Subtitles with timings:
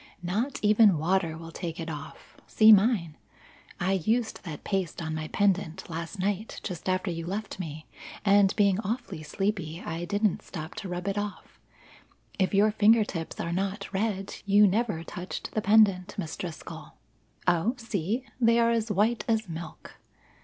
[0.23, 3.17] Not even water will take it off, see mine.
[3.79, 7.85] I used that paste on my pendant last night just after you left me,
[8.25, 11.59] and being awfully sleepy I didn't stop to rub it off.
[12.39, 16.95] If your finger tips are not red, you never touched the pendant, Miss Driscoll.
[17.47, 18.23] Oh, see!
[18.39, 19.97] They are as white as milk.